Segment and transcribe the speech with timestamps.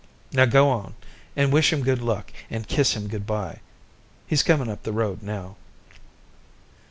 [0.31, 0.95] Now go on,
[1.35, 3.59] and wish him good luck and kiss him goodbye.
[4.25, 5.57] He's coming up the road now."